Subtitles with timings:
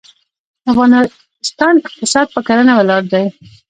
[0.63, 3.25] د افغانستان اقتصاد په کرنه ولاړ دی.